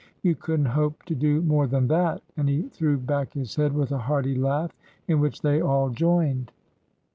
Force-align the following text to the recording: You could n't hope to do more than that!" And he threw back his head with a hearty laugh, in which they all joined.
You 0.23 0.33
could 0.33 0.61
n't 0.61 0.69
hope 0.69 1.03
to 1.03 1.13
do 1.13 1.43
more 1.43 1.67
than 1.67 1.87
that!" 1.89 2.23
And 2.35 2.49
he 2.49 2.63
threw 2.63 2.97
back 2.97 3.33
his 3.33 3.55
head 3.55 3.71
with 3.71 3.91
a 3.91 3.99
hearty 3.99 4.33
laugh, 4.33 4.75
in 5.07 5.19
which 5.19 5.43
they 5.43 5.61
all 5.61 5.91
joined. 5.91 6.51